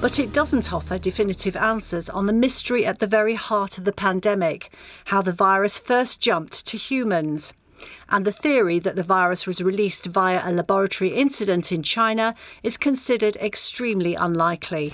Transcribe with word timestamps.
But 0.00 0.20
it 0.20 0.32
doesn't 0.32 0.72
offer 0.72 0.98
definitive 0.98 1.56
answers 1.56 2.08
on 2.08 2.26
the 2.26 2.32
mystery 2.32 2.86
at 2.86 3.00
the 3.00 3.08
very 3.08 3.34
heart 3.34 3.76
of 3.76 3.84
the 3.84 3.92
pandemic 3.92 4.72
how 5.06 5.20
the 5.20 5.32
virus 5.32 5.76
first 5.76 6.20
jumped 6.20 6.64
to 6.66 6.76
humans. 6.76 7.52
And 8.08 8.24
the 8.24 8.30
theory 8.30 8.78
that 8.78 8.94
the 8.94 9.02
virus 9.02 9.48
was 9.48 9.60
released 9.60 10.06
via 10.06 10.42
a 10.44 10.52
laboratory 10.52 11.10
incident 11.10 11.72
in 11.72 11.82
China 11.82 12.36
is 12.62 12.76
considered 12.76 13.34
extremely 13.36 14.14
unlikely. 14.14 14.92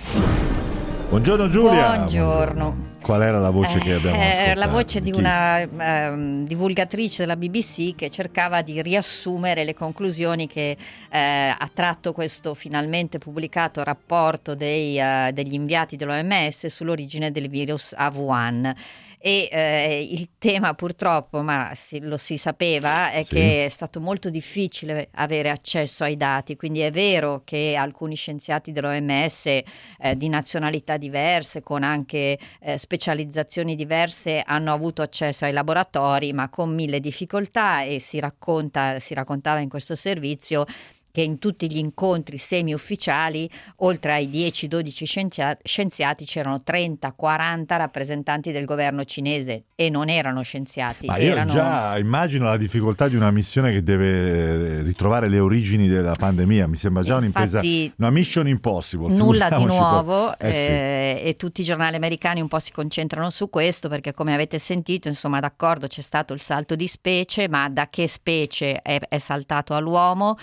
Buongiorno 1.09 1.49
Giulia. 1.49 1.97
Buongiorno. 1.97 2.85
Qual 3.01 3.23
era 3.23 3.39
la 3.39 3.51
voce 3.51 3.79
che 3.79 3.93
abbiamo 3.95 4.17
Eh, 4.17 4.29
ascoltato? 4.31 4.59
la 4.59 4.67
voce 4.67 5.01
di 5.01 5.13
Chi? 5.13 5.19
una 5.19 5.61
ehm, 5.61 6.45
divulgatrice 6.45 7.23
della 7.23 7.37
BBC 7.37 7.95
che 7.95 8.11
cercava 8.11 8.63
di 8.63 8.83
riassumere 8.83 9.63
le 9.63 9.75
conclusioni 9.75 10.49
che 10.49 10.77
eh, 11.09 11.19
ha 11.57 11.71
tratto 11.73 12.13
questo 12.13 12.55
finalmente 12.55 13.19
pubblicato 13.19 13.85
rapporto 13.85 14.57
dei, 14.57 14.99
eh, 14.99 15.31
degli 15.33 15.55
inviati 15.55 15.95
dell'OMS 15.95 16.67
sull'origine 16.67 17.31
del 17.31 17.49
virus 17.49 17.95
a 17.97 18.11
Wuhan. 18.13 18.75
E 19.27 19.49
eh, 19.51 20.07
il 20.09 20.29
tema 20.39 20.75
purtroppo, 20.75 21.41
ma 21.43 21.73
si- 21.75 21.99
lo 22.01 22.17
si 22.17 22.37
sapeva, 22.37 23.11
è 23.11 23.25
Sì. 23.25 23.35
che 23.35 23.65
è 23.65 23.69
stato 23.69 23.99
molto 24.01 24.31
difficile 24.31 25.09
avere 25.15 25.51
accesso 25.51 26.05
ai 26.05 26.17
dati, 26.17 26.55
quindi 26.55 26.79
è 26.79 26.93
vero 26.93 27.43
che 27.45 27.75
alcuni 27.77 28.15
scienziati 28.15 28.71
dell'OMS 28.71 29.47
eh, 29.47 29.65
di 30.15 30.29
nazionalità 30.29 30.97
diverse, 30.97 31.61
con 31.61 31.83
anche 31.83 32.39
eh, 32.61 32.79
specializzazioni 32.79 33.75
diverse, 33.75 34.43
hanno 34.47 34.73
avuto 34.73 35.03
accesso 35.03 35.45
ai 35.45 35.51
laboratori, 35.53 36.33
ma 36.33 36.49
con 36.49 36.73
mille 36.73 37.01
difficoltà 37.01 37.83
e 37.83 37.99
si, 37.99 38.21
racconta, 38.21 39.01
si 39.01 39.13
raccontava 39.13 39.59
in 39.59 39.69
questo 39.69 39.97
servizio 39.97 40.65
che 41.17 41.23
in 41.23 41.39
tutti 41.39 41.67
gli 41.73 41.79
incontri 41.79 42.37
semi-ufficiali, 42.37 43.49
oltre 43.77 44.13
ai 44.13 44.29
10-12 44.29 45.05
scienzia- 45.07 45.57
scienziati, 45.63 46.27
c'erano 46.27 46.61
30-40 46.63 47.65
rappresentanti 47.69 48.53
del 48.53 48.67
governo 48.67 49.03
cinese 49.05 49.65
e 49.75 49.89
non 49.89 50.11
erano 50.11 50.43
scienziati. 50.43 51.07
Ma 51.07 51.17
io 51.17 51.31
erano... 51.31 51.51
già 51.51 51.97
immagino 51.97 52.45
la 52.45 52.59
difficoltà 52.59 53.09
di 53.09 53.17
una 53.17 53.31
missione 53.31 53.73
che 53.73 53.83
deve 53.83 54.83
ritrovare 54.83 55.31
le 55.31 55.39
origini 55.39 55.89
della 55.89 56.13
pandemia. 56.13 56.67
Mi 56.67 56.77
sembra 56.77 57.03
già 57.03 57.17
un'impresa, 57.17 57.63
Infatti, 57.63 57.95
una 57.97 58.11
mission 58.11 58.47
impossible. 58.47 59.15
Nulla 59.15 59.49
di 59.49 59.65
nuovo 59.65 60.37
Eh 60.37 60.53
sì. 60.53 60.59
eh, 60.59 61.23
e 61.25 61.35
tutti 61.35 61.63
i 61.63 61.65
giornali 61.65 61.97
americani 61.97 62.43
un 62.43 62.49
po' 62.49 62.59
si 62.59 62.73
concentrano 62.73 63.31
su 63.31 63.49
questo 63.49 63.89
perché 63.89 64.13
come 64.13 64.35
avete 64.35 64.59
sentito 64.59 65.09
insomma 65.09 65.41
d'accordo 65.41 65.87
c'è 65.87 66.03
stato 66.03 66.35
il 66.35 66.41
salto 66.41 66.75
di 66.75 66.87
specie 66.87 67.49
ma 67.49 67.71
da 67.71 67.89
che 67.89 68.07
specie 68.07 68.83
è, 68.83 69.01
è 69.09 69.17
saltato 69.17 69.75
all'uomo? 69.75 70.37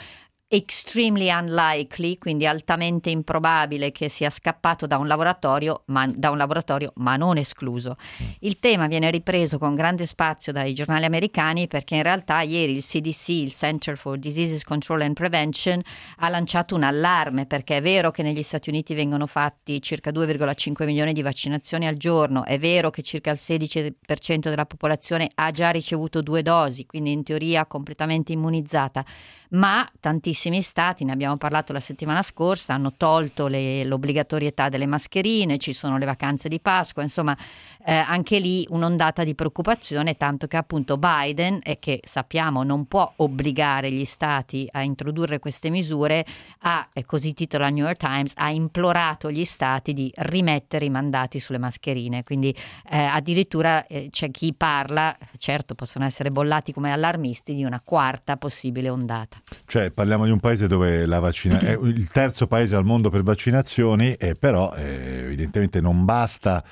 Extremely 0.55 1.31
unlikely, 1.31 2.19
quindi 2.19 2.45
altamente 2.45 3.09
improbabile 3.09 3.91
che 3.91 4.07
sia 4.07 4.29
scappato 4.29 4.85
da 4.85 4.99
un 4.99 5.07
laboratorio, 5.07 5.81
ma, 5.85 6.05
da 6.05 6.29
un 6.29 6.37
laboratorio, 6.37 6.91
ma 6.97 7.15
non 7.15 7.37
escluso. 7.37 7.95
Il 8.41 8.59
tema 8.59 8.85
viene 8.85 9.09
ripreso 9.09 9.57
con 9.57 9.73
grande 9.73 10.05
spazio 10.05 10.51
dai 10.51 10.75
giornali 10.75 11.05
americani 11.05 11.67
perché 11.67 11.95
in 11.95 12.03
realtà 12.03 12.41
ieri 12.41 12.75
il 12.75 12.83
CDC, 12.83 13.29
il 13.29 13.51
Center 13.51 13.97
for 13.97 14.19
Diseases 14.19 14.63
Control 14.63 15.01
and 15.01 15.15
Prevention, 15.15 15.81
ha 16.17 16.29
lanciato 16.29 16.75
un 16.75 16.83
allarme 16.83 17.47
perché 17.47 17.77
è 17.77 17.81
vero 17.81 18.11
che 18.11 18.21
negli 18.21 18.43
Stati 18.43 18.69
Uniti 18.69 18.93
vengono 18.93 19.25
fatti 19.25 19.81
circa 19.81 20.11
2,5 20.11 20.85
milioni 20.85 21.13
di 21.13 21.23
vaccinazioni 21.23 21.87
al 21.87 21.97
giorno, 21.97 22.45
è 22.45 22.59
vero 22.59 22.91
che 22.91 23.01
circa 23.01 23.31
il 23.31 23.39
16% 23.41 24.49
della 24.49 24.67
popolazione 24.67 25.31
ha 25.33 25.49
già 25.49 25.71
ricevuto 25.71 26.21
due 26.21 26.43
dosi, 26.43 26.85
quindi 26.85 27.11
in 27.11 27.23
teoria 27.23 27.65
completamente 27.65 28.33
immunizzata, 28.33 29.03
ma 29.49 29.89
tantissimi 29.99 30.41
stati, 30.61 31.03
ne 31.03 31.11
abbiamo 31.11 31.37
parlato 31.37 31.73
la 31.73 31.79
settimana 31.79 32.21
scorsa, 32.21 32.73
hanno 32.73 32.93
tolto 32.95 33.47
le- 33.47 33.83
l'obbligatorietà 33.83 34.69
delle 34.69 34.85
mascherine, 34.85 35.57
ci 35.57 35.73
sono 35.73 35.97
le 35.97 36.05
vacanze 36.05 36.49
di 36.49 36.59
Pasqua, 36.59 37.01
insomma 37.03 37.37
eh, 37.85 37.93
anche 37.93 38.39
lì 38.39 38.65
un'ondata 38.69 39.23
di 39.23 39.35
preoccupazione, 39.35 40.15
tanto 40.15 40.47
che 40.47 40.57
appunto 40.57 40.97
Biden, 40.97 41.59
e 41.63 41.77
che 41.79 41.99
sappiamo 42.03 42.63
non 42.63 42.85
può 42.85 43.11
obbligare 43.17 43.91
gli 43.91 44.05
stati 44.05 44.67
a 44.71 44.81
introdurre 44.81 45.39
queste 45.39 45.69
misure, 45.69 46.25
ha, 46.61 46.87
così 47.05 47.33
titola 47.33 47.69
New 47.69 47.85
York 47.85 47.97
Times, 47.97 48.33
ha 48.35 48.49
implorato 48.49 49.31
gli 49.31 49.45
stati 49.45 49.93
di 49.93 50.11
rimettere 50.15 50.85
i 50.85 50.89
mandati 50.89 51.39
sulle 51.39 51.57
mascherine, 51.57 52.23
quindi 52.23 52.55
eh, 52.89 52.97
addirittura 52.97 53.85
eh, 53.87 54.09
c'è 54.09 54.31
chi 54.31 54.53
parla, 54.53 55.15
certo 55.37 55.75
possono 55.75 56.05
essere 56.05 56.31
bollati 56.31 56.73
come 56.73 56.91
allarmisti, 56.91 57.55
di 57.55 57.63
una 57.63 57.81
quarta 57.83 58.37
possibile 58.37 58.89
ondata. 58.89 59.41
Cioè, 59.65 59.91
parliamo 59.91 60.25
di 60.25 60.31
un 60.33 60.39
paese 60.39 60.67
dove 60.67 61.05
la 61.05 61.19
vaccina 61.19 61.59
è 61.59 61.77
il 61.81 62.09
terzo 62.09 62.47
paese 62.47 62.75
al 62.75 62.83
mondo 62.83 63.09
per 63.09 63.23
vaccinazioni, 63.23 64.13
e 64.15 64.35
però 64.35 64.73
eh, 64.75 65.23
evidentemente 65.23 65.79
non 65.79 66.05
basta. 66.05 66.63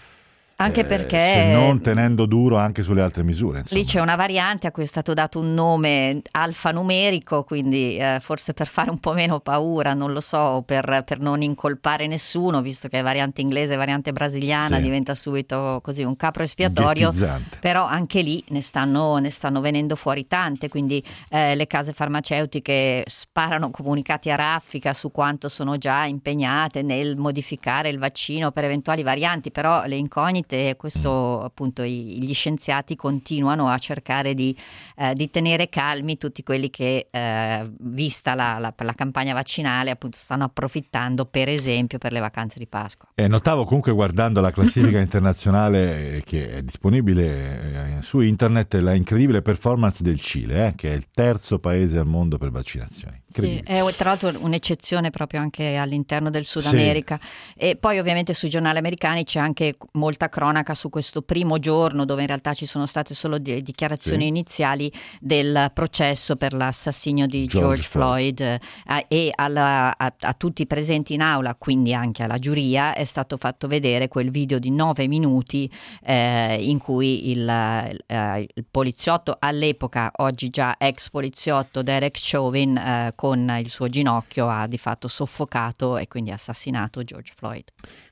Anche 0.62 0.82
eh, 0.82 0.86
perché 0.86 1.20
se 1.20 1.52
non 1.54 1.82
tenendo 1.82 2.26
duro 2.26 2.58
anche 2.58 2.84
sulle 2.84 3.02
altre 3.02 3.24
misure. 3.24 3.60
Insomma. 3.60 3.80
Lì 3.80 3.86
c'è 3.88 4.00
una 4.00 4.16
variante 4.16 4.68
a 4.68 4.72
cui 4.72 4.84
è 4.84 4.88
stato 4.88 5.14
dato 5.14 5.40
un 5.40 5.54
nome 5.54 6.22
alfanumerico, 6.32 7.44
quindi 7.44 7.98
eh, 7.98 8.20
forse 8.22 8.54
per 8.54 8.68
fare 8.68 8.90
un 8.90 9.00
po' 9.00 9.14
meno 9.14 9.40
paura, 9.40 9.94
non 9.94 10.14
lo 10.14 10.20
so, 10.20 10.64
per, 10.66 11.04
per 11.06 11.20
non 11.20 11.42
incolpare 11.42 12.08
nessuno, 12.08 12.62
visto 12.62 12.88
che 12.88 13.00
è 13.00 13.04
variante 13.04 13.42
inglese 13.42 13.76
variante 13.76 14.12
brasiliana, 14.12 14.78
Sì. 14.78 14.82
diventa 14.82 15.16
subito 15.16 15.80
così 15.84 16.04
un 16.04 16.16
capro 16.16 16.44
espiatorio. 16.44 17.12
Però 17.60 17.86
anche 17.86 18.22
lì 18.22 18.44
ne 18.50 18.62
stanno, 18.62 19.18
ne 19.18 19.30
stanno 19.30 19.62
venendo 19.62 19.96
fuori 19.96 20.28
tante, 20.28 20.70
quindi 20.70 21.04
eh, 21.30 21.56
le 21.56 21.68
case 21.68 21.94
farmaceutiche 21.94 23.04
sparano 23.08 23.72
comunicati 23.72 24.30
a 24.30 24.36
raffica 24.36 24.94
su 24.94 25.12
quanto 25.12 25.50
sono 25.50 25.78
già 25.78 26.06
impegnate 26.06 26.82
nel 26.82 27.18
modificare 27.18 27.90
il 27.90 27.98
vaccino 27.98 28.52
per 28.52 28.66
eventuali 28.66 29.04
varianti, 29.04 29.52
però 29.52 29.86
le 29.86 29.96
incognite, 29.96 30.51
questo 30.78 31.42
appunto 31.42 31.84
i- 31.84 32.22
gli 32.24 32.34
scienziati 32.34 32.96
continuano 32.96 33.70
a 33.70 33.78
cercare 33.78 34.34
di, 34.34 34.56
eh, 34.98 35.14
di 35.14 35.30
tenere 35.30 35.70
calmi 35.70 36.18
tutti 36.18 36.44
quelli 36.44 36.70
che, 36.70 37.08
eh, 37.10 37.72
vista 37.80 38.36
la, 38.36 38.58
la- 38.60 38.74
la 38.78 38.94
campagna 38.94 39.34
vaccinale, 39.34 39.92
appunto 39.92 40.18
stanno 40.18 40.44
approfittando 40.46 41.26
per 41.26 41.50
esempio 41.50 41.98
per 41.98 42.12
le 42.12 42.20
vacanze 42.20 42.60
di 42.60 42.68
Pasqua. 42.68 43.10
Eh, 43.16 43.28
notavo 43.28 43.64
comunque 43.66 43.92
guardando 43.92 44.42
la 44.42 44.52
classifica 44.52 45.00
internazionale 45.02 46.18
eh, 46.18 46.24
che 46.24 46.58
è 46.58 46.62
disponibile 46.64 47.98
eh, 47.98 48.02
su 48.02 48.20
internet 48.20 48.74
la 48.76 48.94
incredibile 48.94 49.42
performance 49.42 50.04
del 50.04 50.20
Cile, 50.20 50.68
eh, 50.68 50.76
che 50.76 50.92
è 50.92 50.96
il 50.96 51.10
terzo 51.12 51.60
paese 51.60 51.98
al 51.98 52.06
mondo 52.08 52.38
per 52.38 52.52
vaccinazioni. 52.52 53.21
Sì, 53.32 53.62
è 53.64 53.82
tra 53.96 54.10
l'altro 54.10 54.32
un'eccezione 54.40 55.10
proprio 55.10 55.40
anche 55.40 55.76
all'interno 55.78 56.30
del 56.30 56.46
Sud 56.46 56.64
Sì. 56.64 56.76
America. 56.76 57.20
E 57.56 57.76
poi 57.76 58.00
ovviamente 58.00 58.34
sui 58.34 58.50
giornali 58.50 58.78
americani 58.78 59.24
c'è 59.24 59.40
anche 59.40 59.76
molta 59.94 60.30
cronaca 60.30 60.74
su 60.76 60.90
questo 60.90 61.22
primo 61.22 61.58
giorno 61.60 62.06
dove 62.06 62.22
in 62.22 62.28
realtà 62.28 62.54
ci 62.54 62.66
sono 62.66 62.86
state 62.86 63.14
solo 63.14 63.38
di- 63.38 63.62
dichiarazioni 63.62 64.24
Sì. 64.24 64.28
iniziali 64.28 64.92
del 65.20 65.72
processo 65.74 66.36
per 66.36 66.54
l'assassinio 66.54 67.26
di 67.28 67.46
George 67.46 67.60
George, 67.62 67.84
Floyd, 67.88 68.40
eh, 68.42 68.60
e 69.08 69.32
alla- 69.36 69.96
a, 69.98 70.14
a 70.20 70.34
tutti 70.34 70.64
i 70.64 70.68
presenti 70.68 71.14
in 71.14 71.22
aula, 71.22 71.56
quindi 71.56 71.94
anche 71.94 72.24
alla 72.24 72.38
giuria, 72.40 72.94
è 72.94 73.04
stato 73.04 73.38
fatto 73.38 73.68
vedere 73.68 74.08
quel 74.08 74.30
video 74.32 74.60
di 74.60 74.72
nove 74.72 75.08
minuti 75.08 75.70
eh, 76.04 76.58
in 76.60 76.78
cui 76.80 77.30
il, 77.32 77.48
eh, 77.48 78.48
il 78.56 78.66
poliziotto 78.70 79.38
all'epoca, 79.40 80.12
oggi 80.18 80.50
già 80.50 80.76
ex 80.78 81.10
poliziotto 81.10 81.82
Derek 81.84 82.18
Chauvin, 82.20 82.76
eh, 82.78 83.14
con 83.22 83.56
il 83.62 83.70
suo 83.70 83.88
ginocchio 83.88 84.50
ha 84.50 84.66
di 84.66 84.80
fatto 84.80 85.08
soffocato 85.08 86.00
e 86.00 86.08
quindi 86.08 86.32
assassinato 86.32 87.04
George 87.04 87.34
Floyd. 87.36 87.66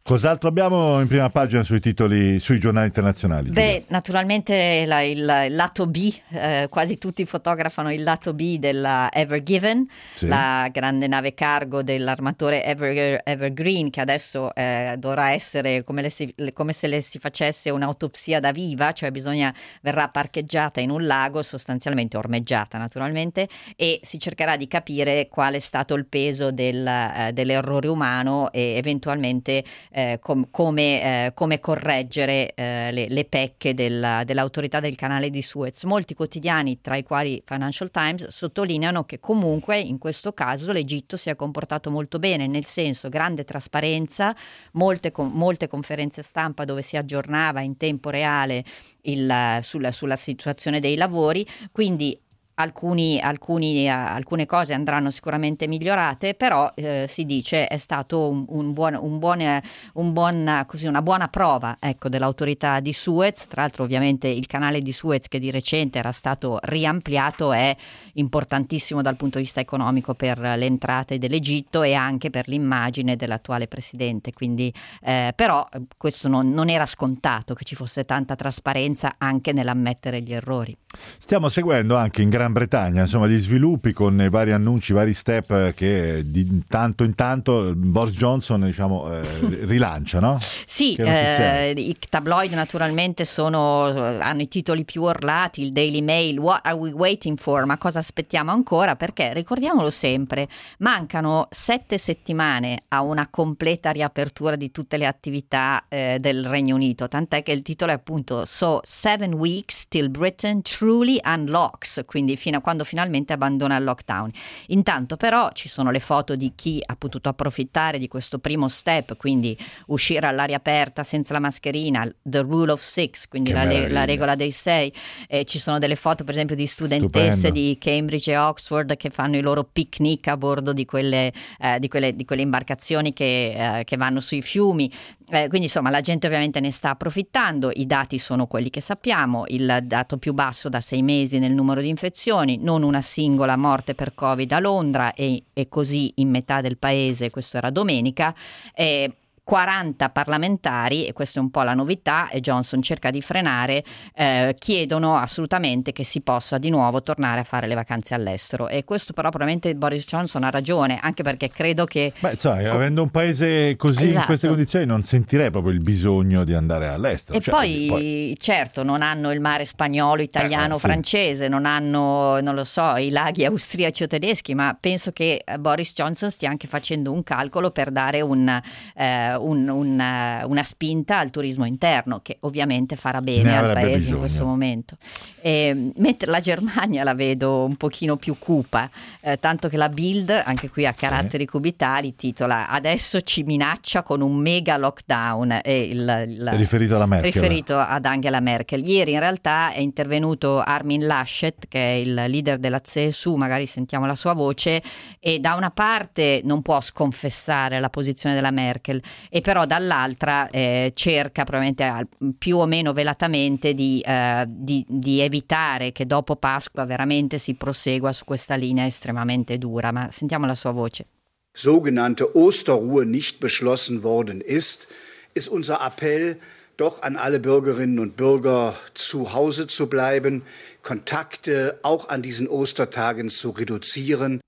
Cos'altro 0.04 0.50
abbiamo 0.50 1.02
in 1.02 1.08
prima 1.08 1.32
pagina 1.32 1.64
sui 1.64 1.80
titoli, 1.80 2.38
sui 2.40 2.60
giornali 2.60 2.86
internazionali? 2.86 3.50
Beh, 3.50 3.86
naturalmente 3.88 4.86
la- 4.86 5.02
il, 5.02 5.18
il 5.48 5.56
lato 5.56 5.88
B, 5.88 6.14
eh, 6.30 6.68
quasi 6.70 7.00
tutti 7.00 7.26
fotografano 7.26 7.92
il 7.92 8.04
lato 8.04 8.36
B 8.36 8.58
della 8.60 9.10
Ever 9.12 9.42
Given, 9.42 9.88
Sì. 10.14 10.28
la 10.28 10.70
grande 10.72 11.08
nave 11.08 11.34
cargo 11.34 11.82
dell'armatore 11.82 12.64
Ever- 12.64 13.22
Evergreen, 13.24 13.90
che 13.90 14.02
adesso 14.02 14.54
eh, 14.54 14.94
dovrà 15.00 15.32
essere 15.32 15.84
come, 15.84 16.04
le- 16.36 16.54
come 16.54 16.72
se 16.72 16.86
le 16.86 17.02
si 17.02 17.18
facesse 17.18 17.72
un'autopsia 17.72 18.40
da 18.40 18.52
viva, 18.52 18.92
cioè 18.92 19.10
bisogna, 19.10 19.52
verrà 19.82 20.08
parcheggiata 20.10 20.80
in 20.82 20.92
un 20.92 21.04
lago, 21.08 21.42
sostanzialmente 21.42 22.16
ormeggiata 22.16 22.78
naturalmente, 22.78 23.48
e 23.76 24.00
si 24.04 24.20
cercherà 24.20 24.56
di 24.56 24.68
capire 24.68 24.98
qual 25.30 25.54
è 25.54 25.60
stato 25.60 25.94
il 25.94 26.06
peso 26.06 26.52
del, 26.52 26.86
eh, 26.86 27.32
dell'errore 27.34 27.88
umano 27.88 28.52
e 28.52 28.76
eventualmente 28.76 29.64
eh, 29.92 30.20
com- 30.22 30.48
come, 30.52 31.26
eh, 31.26 31.34
come 31.34 31.60
correggere 31.60 32.54
eh, 32.54 32.92
le, 32.92 33.08
le 33.10 33.26
pecche 33.26 33.74
della- 33.74 34.24
dell'autorità 34.24 34.80
del 34.80 34.96
canale 34.96 35.30
di 35.30 35.42
Suez. 35.42 35.84
Molti 35.84 36.14
quotidiani, 36.14 36.82
tra 36.82 36.96
i 36.96 37.04
quali 37.04 37.42
Financial 37.46 37.90
Times, 37.92 38.28
sottolineano 38.28 39.04
che 39.06 39.20
comunque 39.20 39.80
in 39.80 39.98
questo 39.98 40.34
caso 40.34 40.72
l'Egitto 40.72 41.18
si 41.18 41.30
è 41.30 41.36
comportato 41.36 41.90
molto 41.90 42.20
bene, 42.20 42.48
nel 42.48 42.66
senso 42.66 43.10
grande 43.10 43.44
trasparenza, 43.44 44.36
molte, 44.74 45.12
con- 45.12 45.32
molte 45.34 45.68
conferenze 45.68 46.22
stampa 46.22 46.66
dove 46.66 46.82
si 46.82 46.98
aggiornava 46.98 47.62
in 47.62 47.78
tempo 47.78 48.10
reale 48.10 48.64
il- 49.02 49.60
sulla, 49.62 49.92
sulla 49.92 50.16
situazione 50.16 50.80
dei 50.80 50.96
lavori, 50.96 51.46
quindi 51.72 52.20
alcuni, 52.60 53.20
alcuni, 53.20 53.90
alcune 53.90 54.46
cose 54.46 54.74
andranno 54.74 55.12
sicuramente 55.12 55.68
migliorate, 55.68 56.34
però 56.34 56.72
eh, 56.76 57.06
si 57.08 57.26
dice 57.26 57.68
è 57.68 57.78
stato 57.78 58.30
un, 58.30 58.46
un 58.48 58.74
buon, 58.74 58.98
un 59.00 59.18
buon, 59.18 59.62
un 59.94 60.14
buon, 60.14 60.66
così, 60.68 60.88
una 60.88 61.02
buona 61.02 61.28
prova 61.30 61.78
ecco, 61.80 62.10
dell'autorità 62.10 62.80
di 62.80 62.94
Suez. 62.94 63.48
Tra 63.48 63.62
l'altro 63.62 63.84
ovviamente 63.84 64.28
il 64.28 64.46
canale 64.46 64.82
di 64.82 64.92
Suez 64.92 65.28
che 65.28 65.40
di 65.40 65.52
recente 65.52 66.00
era 66.00 66.12
stato 66.12 66.60
riampliato 66.64 67.54
è 67.54 67.76
importantissimo 68.14 69.02
dal 69.02 69.16
punto 69.16 69.38
di 69.38 69.46
vista 69.46 69.62
economico 69.62 70.14
per 70.14 70.40
le 70.40 70.66
entrate 70.66 71.18
dell'Egitto 71.18 71.84
e 71.84 71.94
anche 71.94 72.30
per 72.30 72.48
l'immagine 72.48 73.16
dell'attuale 73.16 73.68
presidente. 73.68 74.34
Quindi, 74.34 74.74
eh, 75.02 75.32
però 75.36 75.68
questo 75.98 76.28
non, 76.28 76.52
non 76.52 76.70
era 76.70 76.86
scontato 76.86 77.54
che 77.54 77.64
ci 77.64 77.76
fosse 77.76 78.04
tanta 78.04 78.36
trasparenza 78.36 79.16
anche 79.18 79.54
nell'ammettere 79.54 80.22
gli 80.22 80.34
errori. 80.34 80.76
Stiamo 80.92 81.50
seguendo 81.50 81.96
anche 81.96 82.24
in 82.24 82.30
Gran 82.50 82.54
Bretagna 82.54 83.02
insomma, 83.02 83.28
gli 83.28 83.38
sviluppi 83.38 83.94
con 83.94 84.20
i 84.20 84.30
vari 84.30 84.52
annunci, 84.52 84.92
i 84.92 84.96
vari 84.96 85.14
step 85.14 85.74
che 85.74 86.24
di 86.26 86.64
tanto 86.68 87.04
in 87.04 87.16
tanto 87.16 87.74
Boris 87.76 88.16
Johnson 88.16 88.62
diciamo, 88.62 89.12
eh, 89.12 89.22
rilancia, 89.66 90.20
no? 90.20 90.38
Sì, 90.66 90.96
eh, 90.96 91.74
i 91.76 91.96
tabloid 92.10 92.54
naturalmente 92.54 93.26
sono, 93.26 93.86
hanno 93.86 94.42
i 94.42 94.48
titoli 94.48 94.84
più 94.86 95.04
orlati, 95.04 95.62
il 95.62 95.72
Daily 95.72 96.02
Mail, 96.02 96.40
what 96.40 96.62
are 96.64 96.76
we 96.76 96.92
waiting 96.92 97.38
for? 97.38 97.66
Ma 97.66 97.78
cosa 97.78 98.00
aspettiamo 98.00 98.52
ancora? 98.52 98.96
Perché 98.96 99.34
ricordiamolo 99.34 99.90
sempre, 99.90 100.48
mancano 100.80 101.48
sette 101.52 101.98
settimane 101.98 102.84
a 102.90 103.02
una 103.02 103.28
completa 103.30 103.92
riapertura 103.92 104.56
di 104.56 104.72
tutte 104.72 104.98
le 104.98 105.06
attività 105.06 105.86
eh, 105.88 106.18
del 106.20 106.46
Regno 106.46 106.76
Unito, 106.76 107.08
tant'è 107.08 107.44
che 107.44 107.52
il 107.52 107.62
titolo 107.62 107.92
è 107.92 107.96
appunto 107.96 108.46
So 108.46 108.80
Seven 108.84 109.34
Weeks 109.34 109.88
Till 109.88 110.10
Britain 110.10 110.62
truly 110.62 111.20
unlocks, 111.24 112.04
quindi 112.06 112.38
fino 112.40 112.58
a 112.58 112.62
quando 112.62 112.84
finalmente 112.84 113.34
abbandona 113.34 113.76
il 113.76 113.84
lockdown. 113.84 114.32
Intanto 114.68 115.18
però 115.18 115.52
ci 115.54 115.70
sono 115.70 115.92
le 115.92 116.00
foto 116.00 116.36
di 116.36 116.54
chi 116.56 116.82
ha 116.84 116.96
potuto 116.96 117.30
approfittare 117.30 118.00
di 118.00 118.08
questo 118.08 118.40
primo 118.40 118.68
step, 118.68 119.16
quindi 119.18 119.56
uscire 119.88 120.26
all'aria 120.26 120.56
aperta 120.56 121.04
senza 121.04 121.34
la 121.34 121.40
mascherina, 121.40 122.12
the 122.24 122.42
rule 122.42 122.72
of 122.72 122.82
six, 122.82 123.28
quindi 123.28 123.52
la, 123.52 123.66
la, 123.88 124.06
regola 124.06 124.36
dei 124.36 124.52
sei. 124.52 124.92
Eh, 125.28 125.46
ci 125.46 125.60
sono 125.60 125.78
delle 125.78 125.96
foto 125.96 126.24
per 126.24 126.34
esempio 126.34 126.56
di 126.56 126.66
studentesse 126.66 127.32
Stupendo. 127.32 127.60
di 127.60 127.78
Cambridge 127.80 128.32
e 128.32 128.38
Oxford 128.38 128.96
che 128.96 129.10
fanno 129.10 129.36
i 129.36 129.42
loro 129.42 129.64
picnic 129.64 130.28
a 130.28 130.38
bordo 130.38 130.74
di 130.74 130.86
quelle, 130.86 131.34
eh, 131.60 131.80
di 131.80 131.88
quelle, 131.88 132.16
di 132.16 132.26
quelle 132.26 132.42
imbarcazioni 132.42 133.14
che, 133.14 133.80
eh, 133.80 133.84
che, 133.84 133.98
vanno 133.98 134.22
sui 134.22 134.42
fiumi. 134.42 134.92
Eh, 135.32 135.48
quindi 135.48 135.68
insomma 135.68 135.90
la 135.90 136.02
gente 136.02 136.26
ovviamente 136.26 136.60
ne 136.60 136.72
sta 136.72 136.92
approfittando, 136.92 137.70
i 137.74 137.86
dati 137.86 138.18
sono 138.18 138.48
quelli 138.48 138.70
che 138.70 138.82
sappiamo, 138.82 139.44
il 139.48 139.80
dato 139.84 140.18
più 140.18 140.34
basso 140.34 140.70
da 140.70 140.82
sei 140.82 141.02
mesi 141.02 141.38
nel 141.40 141.54
numero 141.54 141.82
di 141.82 141.90
infezioni, 141.90 142.29
non 142.60 142.84
una 142.84 143.02
singola 143.02 143.58
morte 143.58 143.96
per 143.96 144.14
Covid 144.14 144.52
a 144.52 144.60
Londra 144.60 145.14
e, 145.14 145.46
e 145.54 145.68
così 145.68 146.14
in 146.16 146.30
metà 146.30 146.62
del 146.62 146.78
paese, 146.78 147.30
questo 147.30 147.58
era 147.58 147.70
domenica. 147.70 148.34
Eh, 148.74 149.12
40 149.50 150.10
parlamentari, 150.10 151.08
e 151.08 151.14
questa 151.14 151.40
è 151.40 151.42
un 151.42 151.50
po' 151.50 151.64
la 151.64 151.74
novità, 151.74 152.30
e 152.30 152.40
Johnson 152.40 152.84
cerca 152.84 153.10
di 153.10 153.20
frenare, 153.20 153.84
eh, 154.14 154.56
chiedono 154.60 155.18
assolutamente 155.18 155.92
che 155.92 156.04
si 156.04 156.22
possa 156.22 156.60
di 156.60 156.70
nuovo 156.70 157.02
tornare 157.02 157.40
a 157.40 157.44
fare 157.44 157.66
le 157.66 157.74
vacanze 157.74 158.14
all'estero. 158.14 158.68
E 158.68 158.84
questo 158.84 159.12
però 159.12 159.30
probabilmente 159.30 159.74
Boris 159.74 160.06
Johnson 160.06 160.44
ha 160.44 160.52
ragione, 160.52 161.00
anche 161.02 161.24
perché 161.24 161.50
credo 161.50 161.86
che... 161.86 162.14
Beh, 162.20 162.38
cioè, 162.38 162.64
avendo 162.66 163.02
un 163.02 163.10
paese 163.10 163.76
così 163.76 164.04
esatto. 164.04 164.20
in 164.20 164.26
queste 164.26 164.48
condizioni 164.50 164.86
non 164.86 165.02
sentirei 165.02 165.50
proprio 165.50 165.74
il 165.74 165.82
bisogno 165.82 166.44
di 166.44 166.54
andare 166.54 166.88
all'estero. 166.88 167.36
E 167.40 167.42
cioè, 167.42 167.56
poi, 167.56 167.86
poi, 167.88 168.38
certo, 168.40 168.84
non 168.84 169.02
hanno 169.02 169.32
il 169.32 169.40
mare 169.40 169.66
spagnolo, 169.66 170.22
italiano, 170.22 170.76
eh, 170.76 170.80
francese, 170.80 171.46
sì. 171.46 171.50
non 171.50 171.66
hanno, 171.66 172.40
non 172.40 172.54
lo 172.54 172.66
so, 172.66 172.98
i 172.98 173.10
laghi 173.10 173.46
austriaci 173.46 174.04
o 174.04 174.08
tedeschi, 174.08 174.54
ma 174.54 174.78
penso 174.80 175.12
che 175.12 175.44
Boris 175.58 175.94
Johnson 175.94 176.30
stia 176.30 176.52
anche 176.52 176.68
facendo 176.68 177.12
un 177.12 177.24
calcolo 177.24 177.72
per 177.72 177.90
dare 177.90 178.22
un... 178.22 178.48
Eh, 178.96 179.38
un, 179.40 179.68
una, 179.68 180.46
una, 180.46 180.64
spinta 180.64 181.20
al 181.20 181.32
turismo 181.32 181.66
interno 181.66 182.20
che 182.22 182.38
ovviamente 182.42 182.96
farà 182.96 183.22
bene 183.22 183.58
al 183.58 183.74
paese 183.74 183.96
bisogno. 183.96 184.14
in 184.14 184.20
questo 184.20 184.46
momento. 184.46 184.98
E, 185.42 185.92
mentre 185.96 186.30
la 186.30 186.40
Germania 186.40 187.04
la 187.04 187.14
vedo 187.14 187.64
un 187.64 187.76
pochino 187.76 188.18
più 188.18 188.38
cupa, 188.38 188.90
eh, 189.22 189.38
tanto 189.38 189.70
che 189.70 189.78
la 189.78 189.90
Bild, 189.90 190.30
anche 190.46 190.70
qui 190.70 190.86
a 190.86 190.94
caratteri 190.94 191.44
sì. 191.44 191.50
cubitali, 191.50 192.16
titola 192.16 192.68
adesso 192.70 193.22
ci 193.22 193.44
minaccia 193.44 194.04
con 194.04 194.22
un 194.22 194.36
mega 194.36 194.78
lockdown. 194.78 195.60
E 195.64 195.82
il, 195.82 196.26
il, 196.28 196.50
riferito 196.54 196.96
alla 196.96 197.06
Merkel. 197.06 197.32
Riferito 197.32 197.78
ad 197.78 198.06
Angela 198.06 198.40
Merkel. 198.40 198.86
Ieri 198.88 199.14
in 199.14 199.20
realtà 199.20 199.72
è 199.72 199.80
intervenuto 199.80 200.60
Armin 200.60 201.06
Laschet, 201.06 201.68
che 201.68 201.80
è 201.80 201.94
il 201.94 202.14
leader 202.14 202.58
della 202.58 202.82
CSU, 202.82 203.36
magari 203.36 203.66
sentiamo 203.66 204.06
la 204.06 204.16
sua 204.16 204.34
voce, 204.34 204.82
e 205.20 205.40
da 205.40 205.56
una 205.56 205.72
parte 205.72 206.42
non 206.44 206.62
può 206.62 206.80
sconfessare 206.82 207.80
la 207.80 207.90
posizione 207.90 208.36
della 208.36 208.52
Merkel 208.52 209.02
e 209.30 209.42
però 209.42 209.66
dall'altra 209.66 210.50
eh, 210.50 210.92
cerca 210.96 211.44
probabilmente 211.44 212.08
più 212.38 212.58
o 212.58 212.66
meno 212.66 212.94
velatamente 212.94 213.74
di, 213.76 214.02
eh, 214.06 214.46
di, 214.48 214.84
di, 214.88 215.22
evitare 215.22 215.92
che 215.92 216.08
dopo 216.08 216.36
Pasqua 216.36 216.86
veramente 216.86 217.38
si 217.38 217.54
prosegua 217.54 218.12
su 218.12 218.26
questa 218.26 218.56
linea 218.56 218.86
estremamente 218.86 219.58
dura. 219.58 219.92
Ma 219.92 220.10
sentiamo 220.12 220.48
la 220.48 220.56
sua 220.56 220.72
voce. 220.72 221.06
Sogenannte 221.54 222.32
Osterruhe 222.34 223.06
nicht 223.06 223.40
beschlossen 223.40 224.02
worden 224.04 224.42
ist, 224.42 224.88
ist 225.34 225.48
unser 225.48 225.82
Appell, 225.82 226.38
doch 226.78 227.02
an 227.02 227.18
alle 227.18 227.40
Bürgerinnen 227.40 228.00
und 228.00 228.16
Bürger 228.16 228.76
zu 228.94 229.34
Hause 229.34 229.68
zu 229.68 229.90
bleiben, 229.90 230.44
Kontakte 230.82 231.80
auch 231.84 232.08
an 232.10 232.22
diesen 232.22 232.48
Ostertagen 232.48 233.30
zu 233.30 233.50
reduzieren. 233.50 234.40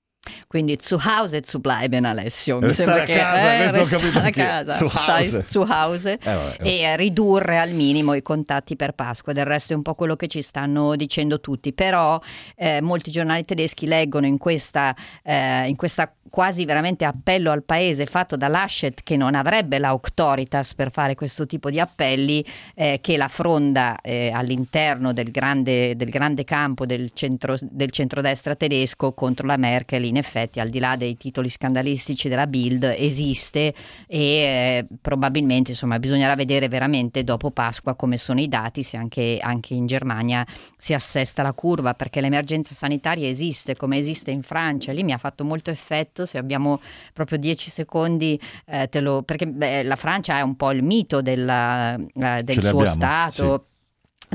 Quindi 0.52 0.78
zu 0.78 1.00
Hause 1.02 1.40
zu 1.44 1.62
bleiben 1.62 2.04
Alessio, 2.04 2.60
mi 2.60 2.74
sembra 2.74 3.06
che 3.06 3.16
casa, 3.16 3.54
eh, 3.54 3.72
restare 3.72 4.28
a 4.28 4.32
casa, 4.32 4.76
zu 4.76 4.90
stai 4.90 5.44
zu 5.46 5.62
Hause 5.62 6.20
eh, 6.22 6.34
vabbè, 6.34 6.58
e 6.60 6.96
ridurre 6.98 7.58
al 7.58 7.72
minimo 7.72 8.14
i 8.16 8.22
contatti 8.22 8.76
per 8.76 8.92
Pasqua, 8.92 9.32
del 9.32 9.46
resto 9.46 9.72
è 9.72 9.78
un 9.78 9.82
po' 9.82 9.96
quello 9.96 10.18
che 10.18 10.28
ci 10.28 10.42
stanno 10.42 10.98
dicendo 10.98 11.40
tutti, 11.40 11.72
però 11.72 12.20
eh, 12.58 12.82
molti 12.82 13.12
giornali 13.12 13.46
tedeschi 13.46 13.88
leggono 13.88 14.26
in 14.26 14.38
questa, 14.38 14.94
eh, 15.24 15.70
in 15.70 15.78
questa 15.78 16.12
quasi 16.30 16.66
veramente 16.66 17.06
appello 17.06 17.52
al 17.52 17.64
paese 17.64 18.06
fatto 18.06 18.38
da 18.38 18.48
Laschet 18.48 19.04
che 19.04 19.18
non 19.18 19.36
avrebbe 19.36 19.78
l'auctoritas 19.80 20.76
per 20.76 20.90
fare 20.90 21.14
questo 21.14 21.46
tipo 21.46 21.70
di 21.70 21.80
appelli 21.80 22.44
eh, 22.74 23.00
che 23.02 23.18
la 23.18 23.28
fronda 23.28 24.00
eh, 24.02 24.32
all'interno 24.34 25.12
del 25.12 25.30
grande, 25.30 25.96
del 25.96 26.10
grande 26.10 26.46
campo 26.46 26.86
del, 26.86 27.12
centro, 27.14 27.56
del 27.62 27.92
centrodestra 27.92 28.56
tedesco 28.56 29.14
contro 29.14 29.46
la 29.46 29.58
Merkel 29.58 30.06
in 30.06 30.16
effetti 30.16 30.41
al 30.56 30.70
di 30.70 30.80
là 30.80 30.96
dei 30.96 31.16
titoli 31.16 31.50
scandalistici 31.50 32.30
della 32.30 32.48
Bild 32.48 32.84
esiste 32.84 33.74
e 34.08 34.18
eh, 34.18 34.86
probabilmente 35.02 35.72
insomma 35.72 36.00
bisognerà 36.00 36.36
vedere 36.36 36.68
veramente 36.68 37.24
dopo 37.24 37.52
Pasqua 37.52 37.96
come 37.96 38.18
sono 38.18 38.40
i 38.40 38.48
dati 38.48 38.84
se 38.84 38.98
anche, 38.98 39.38
anche 39.42 39.74
in 39.74 39.86
Germania 39.86 40.46
si 40.78 40.94
assesta 40.94 41.44
la 41.44 41.54
curva 41.54 41.94
perché 41.94 42.22
l'emergenza 42.22 42.74
sanitaria 42.74 43.28
esiste 43.28 43.76
come 43.76 43.98
esiste 43.98 44.32
in 44.32 44.42
Francia 44.42 44.92
lì 44.92 45.04
mi 45.04 45.14
ha 45.14 45.18
fatto 45.18 45.44
molto 45.44 45.70
effetto 45.70 46.26
se 46.26 46.38
abbiamo 46.38 46.80
proprio 47.14 47.38
dieci 47.38 47.70
secondi, 47.70 48.40
eh, 48.66 48.90
lo, 49.02 49.24
perché 49.24 49.48
beh, 49.48 49.84
la 49.84 49.96
Francia 49.96 50.38
è 50.38 50.42
un 50.42 50.56
po' 50.56 50.72
il 50.72 50.84
mito 50.84 51.22
della, 51.22 51.96
eh, 51.96 52.44
del 52.44 52.60
suo 52.60 52.70
abbiamo, 52.70 52.86
Stato. 52.86 53.64
Sì 53.66 53.70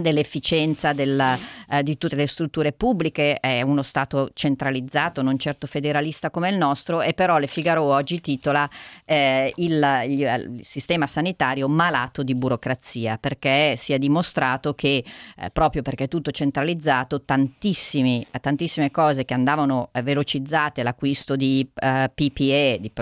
dell'efficienza 0.00 0.92
della, 0.92 1.38
eh, 1.70 1.82
di 1.82 1.96
tutte 1.96 2.16
le 2.16 2.26
strutture 2.26 2.72
pubbliche, 2.72 3.40
è 3.40 3.62
uno 3.62 3.82
Stato 3.82 4.30
centralizzato, 4.34 5.22
non 5.22 5.38
certo 5.38 5.66
federalista 5.66 6.30
come 6.30 6.50
il 6.50 6.56
nostro, 6.56 7.00
e 7.00 7.14
però 7.14 7.38
Le 7.38 7.46
Figaro 7.46 7.82
oggi 7.84 8.20
titola 8.20 8.68
eh, 9.06 9.50
il, 9.56 10.02
il, 10.06 10.18
il, 10.18 10.58
sistema 10.60 11.06
sanitario 11.06 11.66
malato 11.68 12.22
di 12.22 12.34
burocrazia, 12.34 13.16
perché 13.16 13.74
si 13.76 13.94
è 13.94 13.98
dimostrato 13.98 14.74
che 14.74 15.02
eh, 15.38 15.50
proprio 15.50 15.80
perché 15.80 16.04
è 16.04 16.08
tutto 16.08 16.30
centralizzato, 16.30 17.22
tantissime 17.22 18.26
cose 18.90 19.24
che 19.24 19.32
andavano 19.32 19.88
eh, 19.92 20.02
velocizzate, 20.02 20.82
l'acquisto 20.82 21.36
di 21.36 21.66
eh, 21.74 22.10
PPE, 22.12 22.78
di 22.80 22.92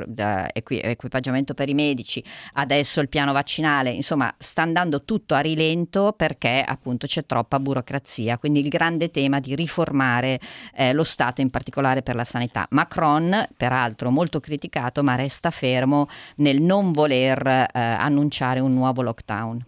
equi, 0.53 0.81
equipaggiamento 0.81 1.55
per 1.55 1.69
i 1.69 1.75
medici, 1.75 2.23
adesso 2.53 3.01
il 3.01 3.09
piano 3.09 3.33
vaccinale, 3.33 3.91
insomma 3.91 4.33
sta 4.39 4.63
andando 4.63 5.03
tutto 5.05 5.35
a 5.35 5.41
rilento 5.41 6.13
perché 6.17 6.63
appunto 6.65 6.83
appunto 6.85 7.07
c'è 7.07 7.25
troppa 7.25 7.59
burocrazia, 7.59 8.37
quindi 8.37 8.61
il 8.61 8.69
grande 8.69 9.11
tema 9.11 9.41
di 9.41 9.55
riformare 9.55 10.39
eh, 10.75 10.93
lo 10.93 11.03
Stato, 11.03 11.41
in 11.41 11.49
particolare 11.49 12.03
per 12.03 12.15
la 12.15 12.25
sanità. 12.25 12.67
Macron, 12.71 13.49
peraltro 13.57 14.11
molto 14.11 14.39
criticato, 14.39 15.03
ma 15.03 15.15
resta 15.15 15.51
fermo 15.51 16.09
nel 16.37 16.61
non 16.61 16.93
voler 16.93 17.47
eh, 17.47 17.69
annunciare 17.73 18.61
un 18.61 18.75
nuovo 18.75 19.01
lockdown. 19.01 19.65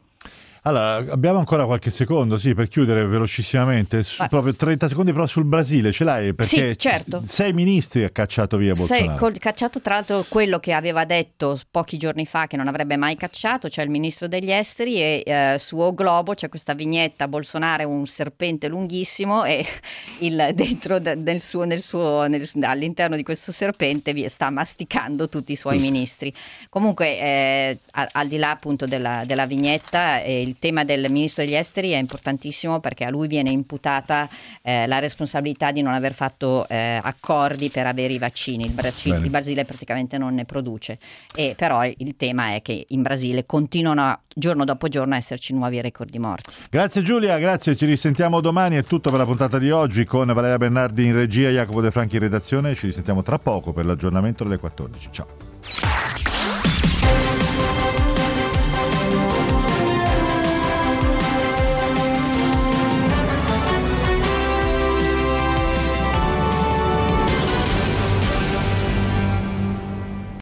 Allora, 0.67 0.97
abbiamo 1.13 1.39
ancora 1.39 1.65
qualche 1.65 1.93
secondo, 1.93 2.39
sì, 2.39 2.53
per 2.53 2.67
chiudere 2.67 3.07
velocissimamente, 3.07 4.03
su, 4.03 4.27
proprio 4.27 4.53
30 4.53 4.89
secondi 4.89 5.13
però 5.13 5.25
sul 5.25 5.45
Brasile, 5.45 5.93
ce 5.93 6.03
l'hai? 6.03 6.35
Perché 6.35 6.71
sì, 6.71 6.77
certo. 6.77 7.23
sei 7.25 7.53
ministri 7.53 8.03
ha 8.03 8.11
cacciato 8.11 8.57
via 8.57 8.73
Bolsonaro. 8.73 9.11
Sei 9.11 9.17
col, 9.17 9.39
cacciato 9.39 9.81
tra 9.81 9.95
l'altro 9.95 10.25
quello 10.29 10.59
che 10.59 10.73
aveva 10.73 11.05
detto 11.05 11.57
pochi 11.71 11.97
giorni 11.97 12.27
fa 12.27 12.49
che 12.49 12.57
non 12.57 12.67
avrebbe 12.67 12.97
mai 12.97 13.15
cacciato, 13.15 13.69
cioè 13.69 13.85
il 13.85 13.91
ministro 13.91 14.27
degli 14.27 14.51
esteri 14.51 15.01
e 15.01 15.23
eh, 15.25 15.57
su 15.61 15.79
O 15.79 15.95
Globo 15.95 16.35
c'è 16.35 16.49
questa 16.49 16.75
vignetta 16.75 17.29
Bolsonaro 17.29 17.83
è 17.83 17.87
un 17.87 18.05
serpente 18.07 18.67
lunghissimo 18.67 19.45
e 19.45 19.65
il, 20.19 20.51
dentro 20.53 20.99
de, 20.99 21.23
del 21.23 21.41
suo, 21.43 21.63
nel 21.63 21.81
suo, 21.81 22.27
nel, 22.27 22.45
all'interno 22.63 23.15
di 23.15 23.23
questo 23.23 23.53
serpente 23.53 24.13
vi 24.13 24.29
sta 24.29 24.51
masticando 24.51 25.29
tutti 25.29 25.53
i 25.53 25.57
suoi 25.57 25.79
ministri. 25.79 26.35
Comunque 26.69 27.21
eh, 27.21 27.79
al, 27.93 28.09
al, 28.11 28.27
di 28.27 28.37
là 28.37 28.51
appunto 28.51 28.85
della, 28.85 29.23
della 29.25 29.47
vignetta 29.47 30.21
eh, 30.23 30.41
il 30.41 30.55
tema 30.59 30.85
del 30.85 31.11
ministro 31.11 31.45
degli 31.45 31.55
esteri 31.55 31.91
è 31.91 31.97
importantissimo 31.97 32.81
perché 32.81 33.05
a 33.05 33.11
lui 33.11 33.27
viene 33.27 33.51
imputata 33.51 34.29
eh, 34.63 34.87
la 34.87 34.99
responsabilità 34.99 35.73
di 35.73 35.83
non 35.83 35.95
aver 35.95 36.13
fatto 36.13 36.67
eh, 36.69 37.01
accordi 37.03 37.71
per 37.71 37.87
avere 37.87 38.13
i 38.13 38.19
vaccini. 38.19 38.65
Il, 38.65 38.73
Brasile, 38.73 39.19
il 39.19 39.31
Brasile 39.31 39.65
praticamente 39.65 40.19
non 40.19 40.35
ne 40.35 40.45
produce. 40.45 40.99
E 41.35 41.55
però 41.57 41.85
il 41.85 42.15
tema 42.17 42.55
è 42.55 42.63
che 42.63 42.85
in 42.89 43.03
Brasile 43.03 43.45
continuano 43.47 44.21
giorno 44.35 44.65
dopo 44.65 44.89
giorno 44.89 45.15
a 45.15 45.17
esserci 45.17 45.55
nuovi 45.55 45.81
record 45.81 46.11
di 46.11 46.19
morti. 46.19 46.55
Grazie 46.69 47.03
Giulia, 47.03 47.39
grazie, 47.39 47.75
ci 47.75 47.87
risentiamo 47.87 48.41
domani. 48.41 48.77
È 48.77 48.85
tutto 48.85 49.11
per 49.11 49.19
la 49.19 49.25
puntata 49.25 49.59
di 49.59 49.71
oggi 49.71 50.05
con 50.05 50.27
Valeria 50.33 50.59
Bernardi 50.59 51.07
in 51.07 51.15
regia, 51.15 51.49
Jacopo 51.49 51.81
De 51.81 51.91
Franchi 51.91 52.17
in 52.17 52.23
redazione. 52.23 52.75
Ci 52.75 52.87
risentiamo 52.87 53.23
tra 53.23 53.39
poco 53.39 53.73
per 53.73 53.87
l'aggiornamento 53.87 54.45
delle 54.45 54.59
14. 54.59 55.09
Ciao. 55.11 55.46